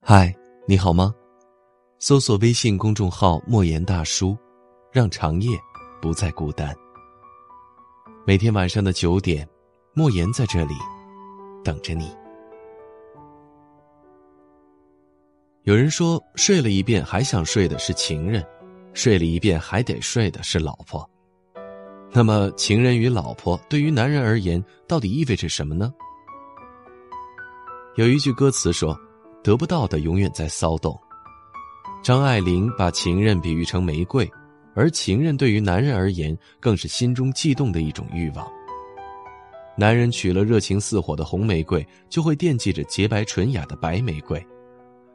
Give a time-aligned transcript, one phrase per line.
[0.00, 0.34] 嗨，
[0.66, 1.14] 你好吗？
[1.98, 4.34] 搜索微信公众号“莫言大叔”，
[4.90, 5.58] 让长夜
[6.00, 6.74] 不再孤单。
[8.24, 9.46] 每天晚上的九点，
[9.92, 10.74] 莫言在这里
[11.62, 12.10] 等着你。
[15.64, 18.42] 有人说，睡了一遍还想睡的是情人，
[18.94, 21.06] 睡了一遍还得睡的是老婆。
[22.12, 25.92] 那么，情人与老婆对于男人而言，到底意味着什么呢？
[27.96, 28.98] 有一句歌词说。
[29.42, 30.98] 得不到的永远在骚动。
[32.02, 34.30] 张爱玲把情人比喻成玫瑰，
[34.74, 38.48] 而情人对于男人而言，更是心中悸动的一种欲望。
[39.76, 44.40] 男人娶了热情似火的红玫瑰，就会惦记着洁白纯雅的白玫瑰；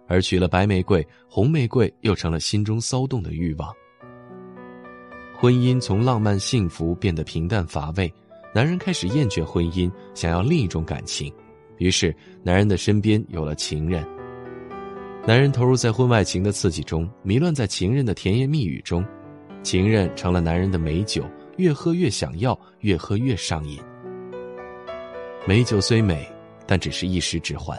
[0.08, 3.74] 而娶了白玫瑰，红玫瑰又成了心中骚动的欲望。
[5.36, 8.14] 婚姻从浪漫幸福变得平淡乏味，
[8.54, 11.34] 男人开始厌倦婚姻，想要另一种感情。
[11.78, 14.06] 于是，男人的身边有了情人。
[15.26, 19.06] 男人投入在婚外情的刺激中，迷乱在情人的甜言蜜语中，
[19.64, 21.24] 情人成了男人的美酒，
[21.58, 23.80] 越喝越想要，越喝越上瘾。
[25.48, 26.28] 美酒虽美，
[26.68, 27.78] 但只是一时之欢；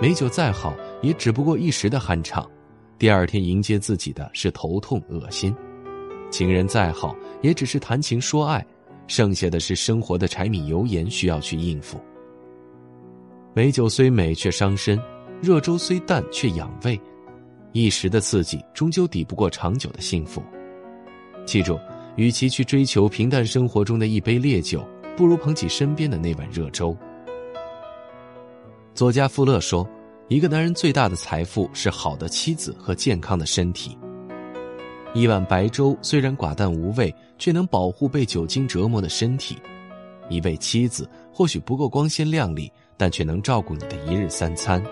[0.00, 2.50] 美酒再好，也只不过一时的酣畅，
[2.98, 5.54] 第二天迎接自己的是头痛恶心。
[6.30, 8.66] 情人再好，也只是谈情说爱，
[9.06, 11.98] 剩下的是生活的柴米油盐需要去应付。
[13.58, 14.96] 美酒虽美，却伤身；
[15.42, 16.96] 热粥虽淡，却养胃。
[17.72, 20.40] 一时的刺激，终究抵不过长久的幸福。
[21.44, 21.76] 记住，
[22.14, 26.96] 与其去追求平淡生活中的一杯烈酒，不如捧起身边的那碗热粥。
[28.94, 29.84] 作家富勒说
[30.30, 33.98] ：“一个男人最大的财富是好的妻子和健康的身体。
[35.14, 39.56] 一碗白粥虽然寡淡无味，却能保护被酒精折磨的身体；
[40.30, 44.84] 一位妻子或许不够光鲜亮丽。”但却能照顾你的一日三餐，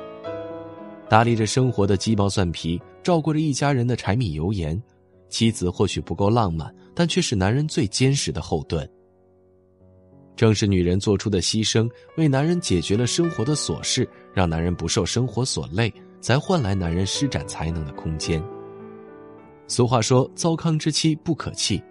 [1.08, 4.80] 打理着生活的鸡毛蒜皮，照顾着一家人的柴米油盐。
[5.28, 8.89] 妻子或许不够浪漫，但却是男人最坚实的后盾。
[10.36, 18.40] 正是女人做出的牺牲，为男人解决了生活的琐事，让男人不受生活所累，才换来男人施展才能的空间。
[19.66, 21.83] 俗话说：“糟糠之妻不可弃。”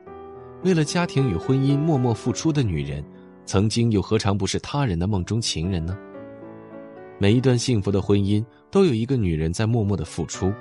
[0.63, 3.03] 为了家庭与婚姻默默付出的女人。
[3.45, 5.97] 曾经又何尝不是他人的梦中情人呢？
[7.17, 10.51] 每一段幸福的婚姻都有一个女人在默默的付出，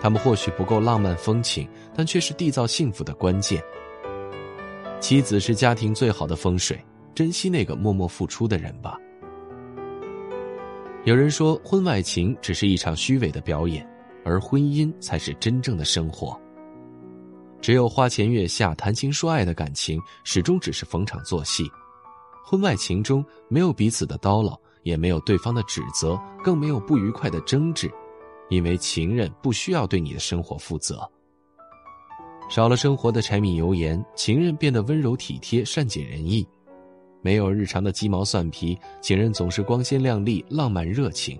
[0.00, 3.62] 他们或许不够浪漫风情，但却是缔造幸福的关键。
[4.98, 6.82] 妻子是家庭最好的风水，
[7.14, 8.98] 珍惜那个默默付出的人吧。
[11.04, 13.86] 有人说，婚外情只是一场虚伪的表演，
[14.24, 16.36] 而婚姻才是真正的生活。
[17.60, 21.70] 只有花前月下谈情说爱的感情，始终只是逢场作戏。
[22.48, 27.90] 婚外情中没有彼此的叨唠，也没有对方的指责，更没有不愉快的争执，
[28.50, 31.00] 因为情人不需要对你的生活负责。
[32.48, 36.46] 少了生活的柴米油盐，情人变得温柔体贴、善解人意；
[37.20, 41.36] 没有日常的鸡毛蒜皮，情人总是光鲜亮丽、浪漫热情。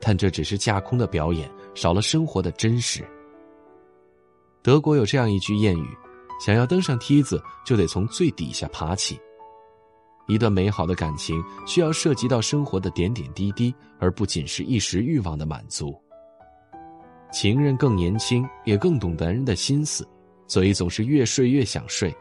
[0.00, 3.08] 但这只是架空的表演，少了生活的真实。
[4.62, 5.86] 德国有这样一句谚语
[6.44, 9.16] ：“想要登上梯子，就得从最底下爬起。”
[10.28, 15.94] 一段美好的感情需要涉及到生活的点点滴滴，而不仅是一时欲望的满足。
[17.32, 20.06] 情人更年轻，也更懂男人的心思，
[20.46, 22.14] 所以总是越睡越想睡。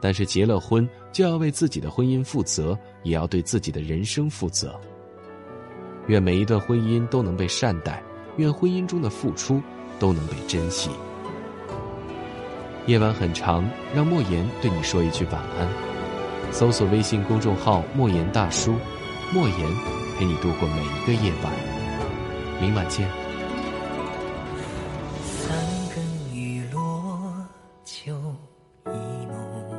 [0.00, 4.78] 但是结了婚，就要为自己的婚姻负责，也要对自己的人生负责。
[6.06, 8.02] 愿每一段婚姻都能被善待，
[8.36, 9.60] 愿婚姻中的付出
[9.98, 10.90] 都能被珍惜。
[12.86, 15.95] 夜晚很长，让莫言对你说一句晚安。
[16.58, 18.76] 搜索微信公众号“莫言大叔”，
[19.30, 19.58] 莫言
[20.16, 21.52] 陪你度过每一个夜晚。
[22.58, 23.06] 明晚见。
[25.22, 25.54] 三
[25.94, 27.46] 更雨落
[27.84, 28.14] 秋
[28.86, 29.70] 意浓，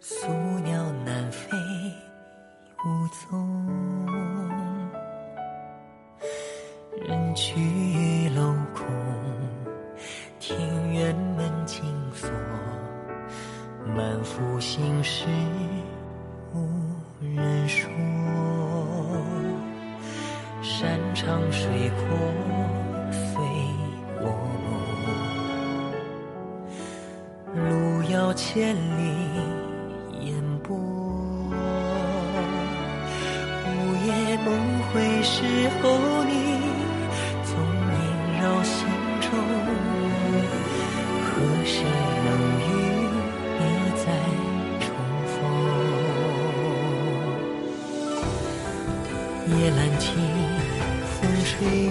[0.00, 0.26] 宿
[0.64, 1.56] 鸟南飞
[2.84, 3.70] 无踪。
[7.06, 7.54] 人去
[21.30, 22.02] 长水阔
[23.12, 23.40] 随
[24.20, 24.26] 我，
[27.54, 29.00] 路遥千里
[30.26, 30.34] 烟
[30.64, 30.76] 波，
[33.64, 33.68] 午
[34.04, 34.48] 夜梦
[34.92, 35.30] 回时
[35.80, 35.82] 候
[36.24, 36.32] 你
[37.44, 37.54] 总
[37.86, 37.94] 萦
[38.42, 38.74] 绕心
[39.20, 39.30] 中，
[41.22, 41.30] 何
[41.64, 41.74] 时
[42.24, 42.28] 能
[42.58, 42.68] 与
[43.60, 43.62] 你
[43.94, 44.04] 再
[44.80, 44.84] 重
[45.30, 45.38] 逢？
[49.46, 50.08] 夜阑听
[51.20, 51.86] 风吹雨，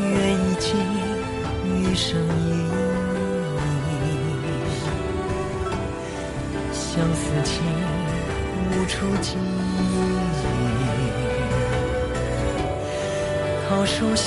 [0.00, 0.66] 愿意尽
[1.64, 2.20] 余生与
[3.92, 3.94] 你。
[6.72, 6.82] 相
[7.14, 7.62] 思情
[8.70, 9.36] 无处寄，
[13.68, 14.26] 桃树下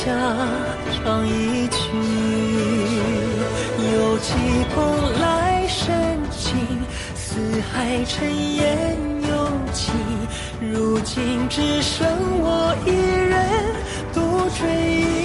[0.93, 1.79] 唱一曲，
[3.93, 4.29] 有几
[4.73, 4.79] 蓬
[5.19, 6.55] 来深情。
[7.13, 7.39] 四
[7.71, 9.29] 海尘烟有
[9.73, 9.93] 情，
[11.01, 12.07] 如今只剩
[12.41, 13.73] 我一人
[14.13, 15.20] 独追忆。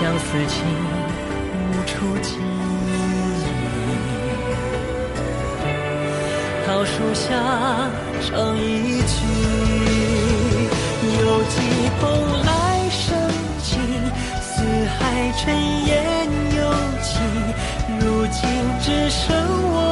[0.00, 0.64] 相思情
[1.68, 2.38] 无处寄，
[6.66, 7.28] 桃树下
[8.22, 9.12] 唱一曲，
[11.20, 11.54] 有几
[12.00, 12.02] 风
[12.46, 12.48] 来
[12.88, 13.04] 生
[13.62, 13.68] 情。
[14.40, 14.62] 四
[14.98, 14.98] 海
[15.36, 15.54] 尘
[15.84, 15.92] 烟
[16.56, 16.58] 又
[17.02, 17.20] 起，
[18.00, 18.40] 如今
[18.80, 19.28] 只剩
[19.70, 19.89] 我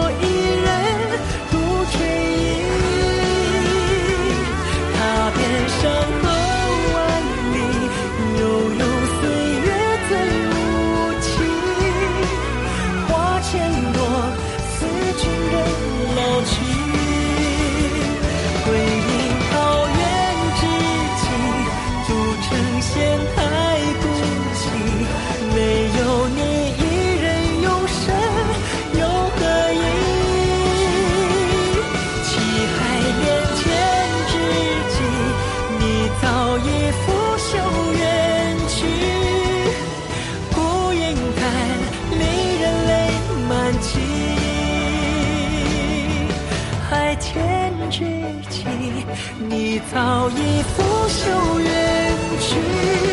[49.48, 53.07] 你早已拂袖远去。